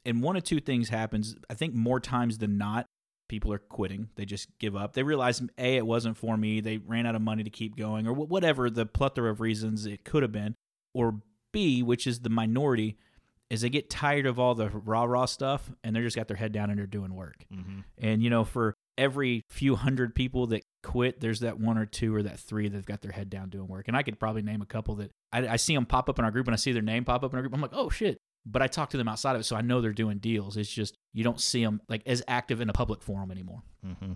And 0.05 0.21
one 0.21 0.35
of 0.35 0.43
two 0.43 0.59
things 0.59 0.89
happens. 0.89 1.35
I 1.49 1.55
think 1.55 1.73
more 1.73 1.99
times 1.99 2.37
than 2.37 2.57
not, 2.59 2.85
people 3.29 3.53
are 3.53 3.59
quitting. 3.59 4.09
They 4.15 4.25
just 4.25 4.49
give 4.59 4.75
up. 4.75 4.93
They 4.93 5.03
realize 5.03 5.41
a 5.57 5.77
it 5.77 5.85
wasn't 5.85 6.17
for 6.17 6.35
me. 6.35 6.59
They 6.59 6.77
ran 6.79 7.05
out 7.05 7.15
of 7.15 7.21
money 7.21 7.43
to 7.45 7.49
keep 7.49 7.77
going, 7.77 8.05
or 8.05 8.11
whatever 8.13 8.69
the 8.69 8.85
plethora 8.85 9.31
of 9.31 9.39
reasons 9.39 9.85
it 9.85 10.03
could 10.03 10.23
have 10.23 10.33
been. 10.33 10.55
Or 10.93 11.21
B, 11.53 11.81
which 11.81 12.05
is 12.05 12.19
the 12.19 12.29
minority, 12.29 12.97
is 13.49 13.61
they 13.61 13.69
get 13.69 13.89
tired 13.89 14.25
of 14.25 14.37
all 14.39 14.53
the 14.55 14.69
rah 14.69 15.03
rah 15.03 15.25
stuff 15.25 15.71
and 15.83 15.95
they're 15.95 16.03
just 16.03 16.15
got 16.15 16.27
their 16.27 16.37
head 16.37 16.51
down 16.51 16.69
and 16.69 16.77
they're 16.77 16.85
doing 16.85 17.15
work. 17.15 17.45
Mhm. 17.53 17.83
And 17.97 18.21
you 18.21 18.29
know, 18.29 18.43
for 18.43 18.73
every 18.97 19.41
few 19.49 19.75
hundred 19.75 20.13
people 20.13 20.47
that 20.47 20.61
quit, 20.83 21.19
there's 21.21 21.39
that 21.39 21.59
one 21.59 21.77
or 21.77 21.85
two 21.85 22.13
or 22.13 22.21
that 22.23 22.39
three 22.39 22.67
that've 22.67 22.85
got 22.85 23.01
their 23.01 23.11
head 23.11 23.29
down 23.29 23.49
doing 23.49 23.67
work. 23.67 23.87
And 23.87 23.95
I 23.97 24.03
could 24.03 24.19
probably 24.19 24.41
name 24.41 24.61
a 24.61 24.65
couple 24.65 24.95
that 24.95 25.11
I, 25.31 25.47
I 25.47 25.55
see 25.55 25.73
them 25.73 25.85
pop 25.85 26.09
up 26.09 26.19
in 26.19 26.25
our 26.25 26.31
group 26.31 26.47
and 26.47 26.53
I 26.53 26.57
see 26.57 26.71
their 26.73 26.81
name 26.81 27.05
pop 27.05 27.23
up 27.23 27.31
in 27.33 27.37
our 27.37 27.41
group. 27.41 27.53
I'm 27.53 27.61
like, 27.61 27.71
oh 27.73 27.89
shit. 27.89 28.17
But 28.45 28.61
I 28.61 28.67
talk 28.67 28.89
to 28.91 28.97
them 28.97 29.07
outside 29.07 29.35
of 29.35 29.41
it, 29.41 29.43
so 29.43 29.55
I 29.55 29.61
know 29.61 29.81
they're 29.81 29.93
doing 29.93 30.17
deals. 30.17 30.57
It's 30.57 30.69
just 30.71 30.97
you 31.13 31.23
don't 31.23 31.39
see 31.39 31.63
them 31.63 31.81
like 31.89 32.01
as 32.05 32.23
active 32.27 32.61
in 32.61 32.69
a 32.69 32.73
public 32.73 33.01
forum 33.03 33.31
anymore. 33.31 33.61
hmm 33.83 34.13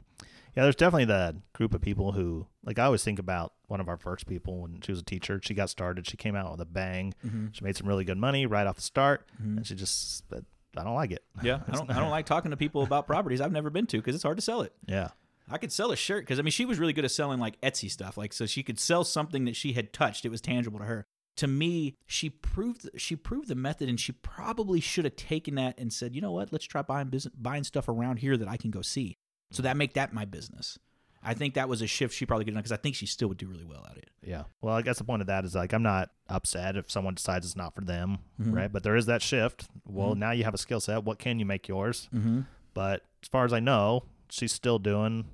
Yeah, 0.56 0.64
there's 0.64 0.76
definitely 0.76 1.06
that 1.06 1.36
group 1.54 1.74
of 1.74 1.82
people 1.82 2.12
who, 2.14 2.48
like, 2.64 2.80
I 2.80 2.86
always 2.86 3.04
think 3.04 3.20
about 3.20 3.54
one 3.68 3.80
of 3.82 3.88
our 3.90 3.98
first 3.98 4.26
people 4.28 4.62
when 4.62 4.82
she 4.82 4.92
was 4.92 5.00
a 5.00 5.04
teacher. 5.04 5.40
She 5.44 5.54
got 5.54 5.70
started. 5.70 6.08
She 6.08 6.16
came 6.18 6.36
out 6.36 6.52
with 6.52 6.62
a 6.62 6.66
bang. 6.66 7.14
Mm-hmm. 7.26 7.48
She 7.52 7.64
made 7.64 7.76
some 7.76 7.88
really 7.88 8.06
good 8.06 8.18
money 8.18 8.46
right 8.46 8.66
off 8.66 8.76
the 8.78 8.82
start, 8.82 9.28
Mhm. 9.42 9.58
and 9.58 9.68
she 9.68 9.76
just, 9.76 10.24
I 10.32 10.84
don't 10.84 10.96
like 10.96 11.12
it. 11.12 11.24
Yeah, 11.44 11.60
I 11.68 11.72
don't. 11.76 11.90
I 11.92 12.00
don't 12.00 12.10
like 12.12 12.26
talking 12.26 12.52
to 12.52 12.58
people 12.58 12.84
about 12.84 13.06
properties 13.08 13.42
I've 13.42 13.52
never 13.52 13.70
been 13.70 13.86
to 13.88 13.98
because 13.98 14.16
it's 14.16 14.24
hard 14.24 14.38
to 14.38 14.42
sell 14.44 14.62
it. 14.62 14.74
Yeah. 14.88 15.10
I 15.50 15.58
could 15.58 15.74
sell 15.74 15.92
a 15.92 15.96
shirt 15.98 16.24
because 16.24 16.40
I 16.40 16.42
mean 16.42 16.52
she 16.52 16.64
was 16.66 16.80
really 16.80 16.94
good 16.94 17.04
at 17.04 17.12
selling 17.12 17.38
like 17.40 17.60
Etsy 17.62 17.92
stuff. 17.92 18.16
Like 18.18 18.32
so 18.32 18.46
she 18.46 18.64
could 18.64 18.80
sell 18.80 19.04
something 19.04 19.44
that 19.46 19.58
she 19.58 19.74
had 19.74 19.92
touched. 19.92 20.24
It 20.26 20.30
was 20.30 20.40
tangible 20.40 20.80
to 20.80 20.86
her. 20.86 21.06
To 21.38 21.48
me, 21.48 21.96
she 22.06 22.30
proved 22.30 22.90
she 22.96 23.16
proved 23.16 23.48
the 23.48 23.56
method, 23.56 23.90
and 23.90 24.00
she 24.00 24.12
probably 24.12 24.80
should 24.80 25.06
have 25.06 25.16
taken 25.16 25.56
that 25.56 25.80
and 25.80 25.92
said, 25.92 26.14
you 26.16 26.22
know 26.22 26.32
what, 26.32 26.52
let's 26.54 26.66
try 26.66 26.82
buying 26.84 27.08
business 27.10 27.34
buying 27.36 27.64
stuff 27.64 27.88
around 27.88 28.18
here 28.18 28.38
that 28.38 28.48
I 28.48 28.58
can 28.58 28.70
go 28.72 28.82
see. 28.82 29.18
So 29.52 29.64
that 29.64 29.78
make 29.78 29.94
that 29.94 30.14
my 30.14 30.26
business. 30.26 30.78
I 31.26 31.34
think 31.34 31.54
that 31.54 31.70
was 31.70 31.82
a 31.82 31.88
shift 31.88 32.14
she 32.14 32.26
probably 32.26 32.44
could 32.44 32.50
have 32.52 32.56
done 32.56 32.62
because 32.64 32.72
I 32.74 32.82
think 32.82 32.96
she 32.96 33.06
still 33.06 33.30
would 33.30 33.38
do 33.38 33.48
really 33.48 33.64
well 33.64 33.88
at 33.90 33.98
it. 33.98 34.10
Yeah. 34.22 34.44
Well, 34.62 34.76
I 34.76 34.82
guess 34.82 34.98
the 34.98 35.06
point 35.06 35.22
of 35.22 35.28
that 35.28 35.46
is 35.46 35.56
like 35.56 35.74
I'm 35.74 35.82
not 35.84 36.10
upset 36.28 36.76
if 36.76 36.92
someone 36.92 37.14
decides 37.16 37.46
it's 37.46 37.56
not 37.56 37.74
for 37.74 37.82
them, 37.82 38.20
Mhm. 38.42 38.54
right? 38.54 38.72
But 38.72 38.84
there 38.84 38.96
is 38.98 39.06
that 39.06 39.22
shift. 39.22 39.68
Well, 39.86 40.16
Mhm. 40.16 40.18
now 40.18 40.32
you 40.32 40.44
have 40.44 40.54
a 40.54 40.58
skill 40.58 40.82
set. 40.82 41.04
What 41.06 41.20
can 41.20 41.40
you 41.40 41.46
make 41.46 41.68
yours? 41.70 42.10
Mm-hmm. 42.14 42.42
But 42.74 43.06
as 43.22 43.30
far 43.30 43.46
as 43.46 43.54
I 43.54 43.60
know, 43.62 44.04
she's 44.30 44.52
still 44.52 44.80
doing 44.80 45.26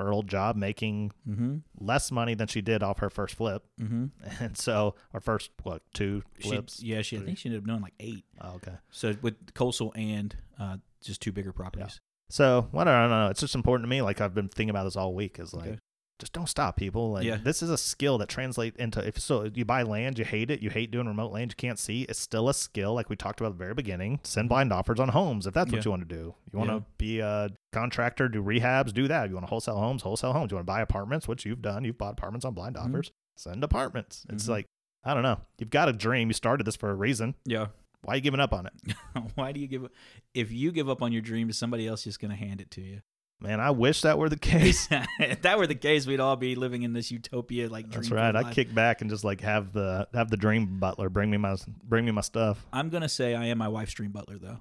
her 0.00 0.12
old 0.12 0.28
job, 0.28 0.56
making 0.56 1.12
Mm-hmm. 1.28 1.56
less 1.78 2.10
money 2.10 2.34
than 2.34 2.48
she 2.48 2.60
did 2.60 2.82
off 2.82 2.98
her 2.98 3.10
first 3.10 3.34
flip. 3.34 3.64
Mm-hmm. 3.80 4.06
And 4.44 4.56
so, 4.56 4.94
our 5.14 5.20
first 5.20 5.50
what 5.62 5.82
two 5.94 6.22
She, 6.38 6.48
flips? 6.48 6.82
yeah, 6.82 7.02
she 7.02 7.18
I 7.18 7.20
think 7.20 7.38
she 7.38 7.48
ended 7.48 7.62
up 7.62 7.66
doing 7.68 7.80
like 7.80 7.94
eight. 8.00 8.24
Oh, 8.40 8.54
okay. 8.56 8.74
So 8.90 9.14
with 9.22 9.54
coastal 9.54 9.92
and 9.94 10.34
uh, 10.58 10.76
just 11.02 11.20
two 11.22 11.32
bigger 11.32 11.52
properties. 11.52 12.00
So 12.28 12.68
what 12.70 12.86
I 12.88 13.00
don't 13.02 13.10
know. 13.10 13.28
It's 13.28 13.40
just 13.40 13.54
important 13.54 13.84
to 13.84 13.88
me. 13.90 14.02
Like 14.02 14.20
I've 14.20 14.34
been 14.34 14.48
thinking 14.48 14.70
about 14.70 14.84
this 14.84 14.96
all 14.96 15.14
week. 15.14 15.38
Is 15.38 15.52
like 15.54 15.68
Okay. 15.68 15.78
Just 16.20 16.32
don't 16.32 16.48
stop, 16.48 16.76
people. 16.76 17.12
Like 17.12 17.24
Yeah. 17.24 17.36
this 17.42 17.62
is 17.62 17.70
a 17.70 17.78
skill 17.78 18.18
that 18.18 18.28
translates 18.28 18.76
into 18.78 19.04
if 19.06 19.18
so 19.18 19.50
you 19.52 19.64
buy 19.64 19.82
land, 19.82 20.18
you 20.18 20.24
hate 20.24 20.50
it, 20.50 20.60
you 20.62 20.70
hate 20.70 20.90
doing 20.90 21.06
remote 21.06 21.32
land, 21.32 21.50
you 21.52 21.56
can't 21.56 21.78
see. 21.78 22.02
It's 22.02 22.18
still 22.18 22.48
a 22.48 22.54
skill, 22.54 22.94
like 22.94 23.08
we 23.10 23.16
talked 23.16 23.40
about 23.40 23.48
at 23.50 23.58
the 23.58 23.64
very 23.64 23.74
beginning. 23.74 24.20
Send 24.22 24.48
blind 24.48 24.72
offers 24.72 25.00
on 25.00 25.08
homes 25.08 25.46
if 25.46 25.54
that's 25.54 25.72
what 25.72 25.84
you 25.84 25.90
want 25.90 26.08
to 26.08 26.14
do. 26.14 26.34
You 26.52 26.58
want 26.58 26.70
to 26.70 26.76
Yeah. 26.76 26.80
be 26.98 27.18
a 27.20 27.48
contractor, 27.72 28.28
do 28.28 28.42
rehabs, 28.42 28.92
do 28.92 29.08
that. 29.08 29.28
You 29.28 29.34
want 29.34 29.46
to 29.46 29.50
wholesale 29.50 29.78
homes, 29.78 30.02
wholesale 30.02 30.32
homes. 30.32 30.50
You 30.52 30.56
want 30.56 30.66
to 30.66 30.72
buy 30.72 30.80
apartments, 30.80 31.26
which 31.26 31.44
you've 31.44 31.62
done. 31.62 31.84
You've 31.84 31.98
bought 31.98 32.12
apartments 32.12 32.44
on 32.44 32.54
blind 32.54 32.76
Mhm. 32.76 32.84
offers. 32.88 33.10
Send 33.36 33.64
apartments. 33.64 34.26
It's 34.28 34.44
Mhm. 34.46 34.50
like 34.50 34.66
I 35.02 35.14
don't 35.14 35.22
know. 35.22 35.40
You've 35.58 35.70
got 35.70 35.88
a 35.88 35.94
dream. 35.94 36.28
You 36.28 36.34
started 36.34 36.66
this 36.66 36.76
for 36.76 36.90
a 36.90 36.94
reason. 36.94 37.34
Yeah. 37.46 37.68
Why 38.02 38.12
are 38.12 38.16
you 38.16 38.20
giving 38.22 38.38
up 38.40 38.52
on 38.52 38.66
it? 38.66 38.72
Why 39.34 39.52
do 39.52 39.58
you 39.60 39.66
give 39.66 39.84
up? 39.84 39.92
If 40.34 40.52
you 40.52 40.72
give 40.72 40.90
up 40.90 41.00
on 41.00 41.10
your 41.10 41.22
dream, 41.22 41.48
is 41.48 41.56
somebody 41.56 41.86
else 41.86 42.04
just 42.04 42.20
going 42.20 42.30
to 42.30 42.36
hand 42.36 42.60
it 42.60 42.70
to 42.72 42.82
you? 42.82 43.00
Man, 43.42 43.58
I 43.58 43.70
wish 43.70 44.02
that 44.02 44.18
were 44.18 44.28
the 44.28 44.36
case. 44.38 44.88
if 45.18 45.42
that 45.42 45.58
were 45.58 45.66
the 45.66 45.74
case, 45.74 46.06
we'd 46.06 46.20
all 46.20 46.36
be 46.36 46.54
living 46.54 46.82
in 46.82 46.92
this 46.92 47.10
utopia 47.10 47.68
like 47.68 47.88
dream. 47.88 48.02
That's 48.02 48.10
right. 48.10 48.36
I 48.36 48.52
kick 48.52 48.74
back 48.74 49.00
and 49.00 49.08
just 49.08 49.24
like 49.24 49.40
have 49.40 49.72
the 49.72 50.06
have 50.12 50.30
the 50.30 50.36
dream 50.36 50.78
butler 50.78 51.08
bring 51.08 51.30
me 51.30 51.38
my 51.38 51.56
bring 51.84 52.04
me 52.04 52.12
my 52.12 52.20
stuff. 52.20 52.64
I'm 52.72 52.90
gonna 52.90 53.08
say 53.08 53.34
I 53.34 53.46
am 53.46 53.58
my 53.58 53.68
wife's 53.68 53.94
dream 53.94 54.10
butler, 54.10 54.38
though. 54.38 54.58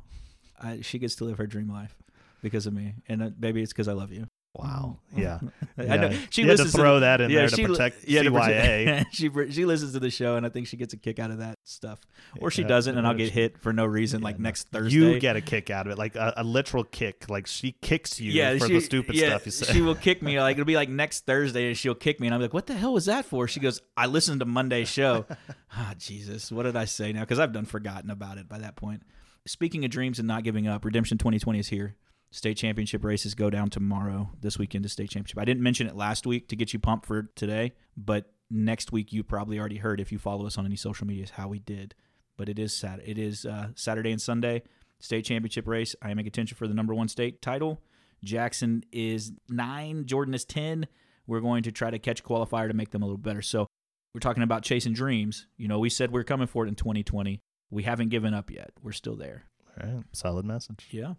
I, 0.62 0.82
she 0.82 1.00
gets 1.00 1.16
to 1.16 1.26
live 1.26 1.38
her 1.38 1.48
dream 1.48 1.70
life 1.70 1.96
because 2.42 2.66
of 2.66 2.74
me, 2.74 2.96
and 3.08 3.22
uh, 3.22 3.30
maybe 3.38 3.62
it's 3.62 3.74
because 3.74 3.88
I 3.88 3.94
love 3.94 4.12
you. 4.12 4.28
Wow. 4.56 4.98
Yeah. 5.16 5.40
I 5.78 5.98
know 5.98 6.12
she 6.32 6.42
you 6.42 6.48
had 6.48 6.58
to 6.58 6.64
listens 6.64 6.76
throw 6.76 7.02
that 7.02 7.22
in 7.22 7.30
yeah, 7.30 7.42
there 7.42 7.50
to 7.50 7.56
she 7.56 7.66
protect 7.66 8.08
yeah, 8.08 8.24
CYA. 8.24 9.06
she 9.12 9.30
she 9.52 9.66
listens 9.66 9.94
to 9.94 10.00
the 10.00 10.10
show, 10.10 10.38
and 10.38 10.46
I 10.46 10.50
think 10.50 10.68
she 10.68 10.76
gets 10.76 10.94
a 10.94 10.98
kick 10.98 11.20
out 11.20 11.30
of 11.30 11.38
that 11.38 11.60
stuff. 11.64 12.00
Or 12.40 12.50
she 12.50 12.64
Yeah, 12.64 12.68
doesn't, 12.70 12.98
and 12.98 13.06
I'll 13.06 13.14
get 13.14 13.30
hit 13.32 13.60
for 13.60 13.72
no 13.72 13.86
reason, 13.86 14.22
Yeah, 14.22 14.26
like 14.26 14.40
next 14.40 14.70
Thursday. 14.70 14.98
You 14.98 15.20
get 15.20 15.36
a 15.36 15.42
kick 15.42 15.70
out 15.70 15.86
of 15.86 15.94
it, 15.94 15.98
like 15.98 16.16
a, 16.16 16.34
a 16.38 16.44
literal 16.44 16.84
kick. 16.84 17.30
Like 17.30 17.46
she 17.46 17.74
kicks 17.74 18.20
you 18.20 18.32
yeah, 18.32 18.58
for 18.58 18.68
she, 18.68 18.74
the 18.74 18.82
stupid 18.82 19.16
yeah, 19.16 19.30
stuff 19.30 19.46
you 19.46 19.52
say. 19.52 19.72
She 19.72 19.82
will 19.82 19.96
kick 19.96 20.22
me. 20.22 20.40
Like 20.42 20.56
it'll 20.56 20.66
be 20.66 20.76
like 20.76 20.90
next 20.90 21.26
Thursday, 21.26 21.68
and 21.68 21.78
she'll 21.78 21.96
kick 21.96 22.20
me, 22.20 22.28
and 22.28 22.34
I'm 22.34 22.42
like, 22.42 22.54
"What 22.54 22.66
the 22.66 22.76
hell 22.76 22.94
was 22.94 23.06
that 23.06 23.26
for?" 23.26 23.48
She 23.48 23.60
goes, 23.60 23.82
"I 23.96 24.08
listened 24.08 24.40
to 24.40 24.46
Monday's 24.46 24.90
show." 24.90 25.26
Ah, 25.72 25.94
Jesus, 26.00 26.52
what 26.52 26.64
did 26.64 26.76
I 26.76 26.86
say 26.86 27.14
now? 27.14 27.20
Because 27.20 27.38
I've 27.38 27.54
done 27.54 27.66
forgotten 27.66 28.10
about 28.10 28.40
it 28.40 28.50
by 28.50 28.58
that 28.58 28.76
point. 28.76 29.04
Speaking 29.46 29.86
of 29.86 29.92
dreams 29.92 30.18
and 30.18 30.28
not 30.28 30.44
giving 30.44 30.68
up, 30.68 30.84
Redemption 30.84 31.20
2020 31.20 31.60
is 31.60 31.68
here. 31.68 31.96
State 32.32 32.58
championship 32.58 33.04
races 33.04 33.34
go 33.34 33.50
down 33.50 33.70
tomorrow. 33.70 34.30
This 34.40 34.60
weekend 34.60 34.84
to 34.84 34.90
state 34.90 35.10
championship. 35.10 35.40
I 35.40 35.46
didn't 35.46 35.64
mention 35.64 35.88
it 35.88 35.96
last 35.96 36.28
week 36.28 36.48
to 36.50 36.56
get 36.56 36.74
you 36.74 36.80
pumped 36.80 37.08
for 37.08 37.24
today, 37.36 37.74
but 37.98 38.32
next 38.52 38.92
week 38.92 39.12
you 39.12 39.24
probably 39.24 39.60
already 39.60 39.78
heard 39.78 40.00
if 40.00 40.12
you 40.12 40.20
follow 40.20 40.46
us 40.46 40.58
on 40.58 40.66
any 40.66 40.76
social 40.76 41.08
medias 41.08 41.32
how 41.32 41.48
we 41.48 41.60
did. 41.60 41.96
But 42.38 42.48
it 42.50 42.60
is 42.60 42.74
Saturday. 42.74 43.12
It 43.12 43.18
is 43.18 43.46
uh, 43.46 43.70
Saturday 43.76 44.12
and 44.12 44.22
Sunday 44.22 44.62
state 45.00 45.26
championship 45.26 45.68
race. 45.68 45.96
I 46.02 46.12
am 46.12 46.20
in 46.20 46.26
contention 46.26 46.56
for 46.56 46.68
the 46.68 46.74
number 46.74 46.94
one 46.94 47.08
state 47.08 47.42
title. 47.42 47.82
Jackson 48.24 48.84
is 48.92 49.32
nine, 49.48 50.06
Jordan 50.06 50.34
is 50.34 50.46
10. 50.46 50.88
We're 51.26 51.40
going 51.40 51.64
to 51.64 51.72
try 51.72 51.90
to 51.90 52.00
catch 52.00 52.20
a 52.20 52.24
qualifier 52.24 52.68
to 52.68 52.74
make 52.74 52.92
them 52.92 53.02
a 53.02 53.06
little 53.06 53.18
better. 53.18 53.42
So 53.42 53.68
we're 54.14 54.20
talking 54.20 54.44
about 54.44 54.64
chasing 54.64 54.94
dreams. 54.94 55.48
You 55.58 55.68
know, 55.68 55.80
we 55.80 55.90
said 55.90 56.12
we're 56.12 56.24
coming 56.24 56.48
for 56.48 56.66
it 56.66 56.70
in 56.70 56.76
2020. 56.76 57.40
We 57.70 57.84
haven't 57.84 58.10
given 58.10 58.34
up 58.34 58.52
yet. 58.52 58.72
We're 58.82 58.92
still 58.92 59.16
there. 59.16 59.46
All 59.82 59.90
right. 59.90 60.04
Solid 60.12 60.46
message. 60.46 60.88
Yeah. 60.92 61.14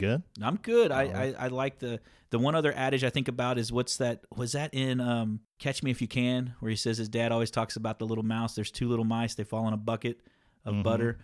You 0.00 0.08
good? 0.08 0.22
I'm 0.42 0.56
good. 0.56 0.90
I, 0.92 1.04
right. 1.06 1.34
I, 1.38 1.44
I 1.44 1.48
like 1.48 1.78
the 1.78 2.00
the 2.30 2.38
one 2.38 2.54
other 2.54 2.72
adage 2.76 3.04
I 3.04 3.10
think 3.10 3.28
about 3.28 3.56
is 3.58 3.72
what's 3.72 3.96
that? 3.98 4.20
Was 4.36 4.52
that 4.52 4.74
in 4.74 5.00
um, 5.00 5.40
Catch 5.58 5.82
Me 5.82 5.90
If 5.90 6.00
You 6.02 6.08
Can, 6.08 6.54
where 6.60 6.70
he 6.70 6.76
says 6.76 6.98
his 6.98 7.08
dad 7.08 7.32
always 7.32 7.50
talks 7.50 7.76
about 7.76 7.98
the 7.98 8.06
little 8.06 8.24
mouse. 8.24 8.54
There's 8.54 8.70
two 8.70 8.88
little 8.88 9.04
mice. 9.04 9.34
They 9.34 9.44
fall 9.44 9.66
in 9.68 9.74
a 9.74 9.78
bucket 9.78 10.20
of 10.64 10.74
Mhm. 10.74 10.82
butter. 10.82 11.18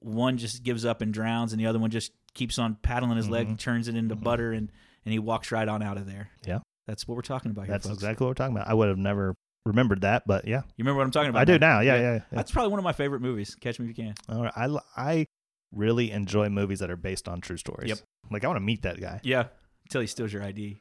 One 0.00 0.38
just 0.38 0.62
gives 0.62 0.84
up 0.84 1.00
and 1.02 1.12
drowns, 1.12 1.52
and 1.52 1.60
the 1.60 1.66
other 1.66 1.78
one 1.78 1.90
just 1.90 2.12
keeps 2.34 2.58
on 2.58 2.76
paddling 2.76 3.16
his 3.16 3.28
leg, 3.28 3.48
Mhm. 3.48 3.58
turns 3.58 3.88
it 3.88 3.96
into 3.96 4.16
Mhm. 4.16 4.22
butter, 4.22 4.52
and 4.52 4.70
and 5.04 5.12
he 5.12 5.18
walks 5.20 5.52
right 5.52 5.68
on 5.68 5.82
out 5.82 5.96
of 5.98 6.06
there. 6.06 6.30
Yeah. 6.46 6.58
that's 6.88 7.06
what 7.08 7.16
we're 7.16 7.22
talking 7.22 7.50
about 7.50 7.62
here, 7.66 7.72
That's 7.74 7.86
folks. 7.86 7.96
exactly 7.98 8.24
what 8.24 8.30
we're 8.30 8.34
talking 8.34 8.56
about. 8.56 8.68
I 8.68 8.74
would 8.74 8.88
have 8.88 8.98
never 8.98 9.34
remembered 9.64 10.02
that, 10.02 10.22
but 10.26 10.46
yeah, 10.46 10.62
You 10.76 10.84
remember 10.84 10.98
what 10.98 11.04
I'm 11.04 11.10
talking 11.10 11.30
about? 11.30 11.40
I 11.40 11.44
do 11.44 11.58
now? 11.58 11.76
now. 11.76 11.80
Yeah, 11.80 11.96
yeah. 11.96 12.12
yeah. 12.14 12.20
That's 12.30 12.52
probably 12.52 12.70
one 12.70 12.78
of 12.78 12.84
my 12.84 12.92
favorite 12.92 13.20
movies. 13.22 13.56
Catch 13.56 13.80
Me 13.80 13.88
If 13.90 13.98
You 13.98 14.04
Can. 14.04 14.14
All 14.28 14.44
right. 14.44 14.52
I, 14.56 14.78
I 14.96 15.26
really 15.72 16.10
enjoy 16.10 16.48
movies 16.48 16.80
that 16.80 16.90
are 16.90 16.96
based 16.96 17.28
on 17.28 17.40
true 17.40 17.56
stories. 17.56 17.88
Yep. 17.88 17.98
Like 18.30 18.44
I 18.44 18.48
want 18.48 18.56
to 18.56 18.64
meet 18.64 18.82
that 18.82 19.00
guy. 19.00 19.20
Yeah, 19.22 19.46
until 19.84 20.00
he 20.00 20.06
steals 20.06 20.32
your 20.32 20.42
ID. 20.42 20.80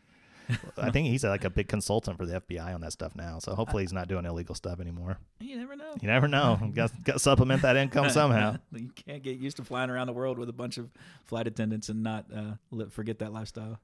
I 0.77 0.92
think 0.92 1.08
he's 1.08 1.24
like 1.24 1.44
a 1.44 1.50
big 1.50 1.68
consultant 1.68 2.18
for 2.18 2.25
the 2.25 2.39
FBI 2.39 2.74
on 2.74 2.82
that 2.82 2.92
stuff 2.92 3.15
now. 3.15 3.39
So 3.39 3.56
hopefully 3.56 3.84
he's 3.84 3.94
not 3.94 4.08
doing 4.08 4.25
illegal 4.25 4.56
stuff 4.56 4.80
anymore. 4.80 5.18
You 5.39 5.58
never 5.58 5.75
know. 5.75 5.96
You 6.01 6.08
never 6.08 6.27
know. 6.27 6.60
got 6.74 6.92
got 7.04 7.22
supplement 7.22 7.63
that 7.63 7.75
income 7.75 8.10
somehow. 8.10 8.58
you 8.72 8.89
can't 8.89 9.24
get 9.24 9.38
used 9.38 9.58
to 9.58 9.63
flying 9.63 9.89
around 9.89 10.08
the 10.08 10.13
world 10.13 10.38
with 10.38 10.50
a 10.50 10.54
bunch 10.54 10.77
of 10.77 10.92
flight 11.24 11.48
attendants 11.48 11.89
and 11.89 12.04
not 12.04 12.25
uh, 12.34 12.86
forget 12.89 13.20
that 13.20 13.34
lifestyle. 13.34 13.80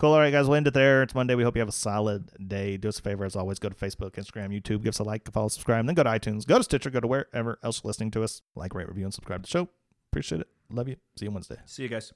Cool. 0.00 0.12
All 0.12 0.18
right, 0.18 0.32
guys. 0.32 0.46
We'll 0.46 0.56
end 0.56 0.66
it 0.66 0.74
there. 0.74 1.02
It's 1.04 1.14
Monday. 1.14 1.36
We 1.36 1.44
hope 1.44 1.54
you 1.54 1.60
have 1.60 1.68
a 1.68 1.72
solid 1.72 2.28
day. 2.48 2.76
Do 2.76 2.88
us 2.88 2.98
a 2.98 3.02
favor, 3.02 3.24
as 3.24 3.36
always, 3.36 3.60
go 3.60 3.68
to 3.68 3.74
Facebook, 3.76 4.12
Instagram, 4.12 4.50
YouTube. 4.50 4.82
Give 4.82 4.88
us 4.88 4.98
a 4.98 5.04
like, 5.04 5.30
follow, 5.30 5.48
subscribe. 5.48 5.86
Then 5.86 5.94
go 5.94 6.02
to 6.02 6.10
iTunes, 6.10 6.44
go 6.44 6.58
to 6.58 6.64
Stitcher, 6.64 6.90
go 6.90 7.00
to 7.00 7.06
wherever 7.06 7.58
else 7.62 7.80
you're 7.82 7.88
listening 7.88 8.10
to 8.12 8.24
us. 8.24 8.42
Like, 8.56 8.74
rate, 8.74 8.88
review, 8.88 9.04
and 9.04 9.14
subscribe 9.14 9.44
to 9.44 9.46
the 9.46 9.50
show. 9.50 9.68
Appreciate 10.14 10.42
it. 10.42 10.48
Love 10.70 10.88
you. 10.88 10.94
See 11.16 11.24
you 11.24 11.32
Wednesday. 11.32 11.56
See 11.66 11.82
you 11.82 11.88
guys. 11.88 12.12